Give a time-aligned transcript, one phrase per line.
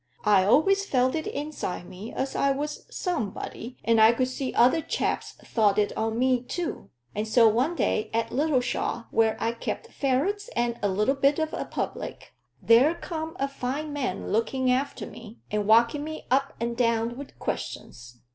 [0.25, 4.81] I allays felt it inside me as I was somebody, and I could see other
[4.81, 9.91] chaps thought it on me too; and so one day at Littleshaw, where I kep'
[9.91, 12.33] ferrets and a little bit of a public,
[12.63, 17.27] there come a fine man looking after me, and walking me up and down wi'
[17.37, 18.21] questions.